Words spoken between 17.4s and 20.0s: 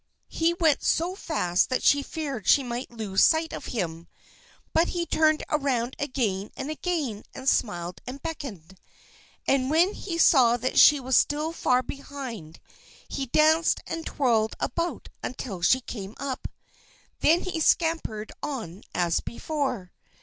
he scampered on as before.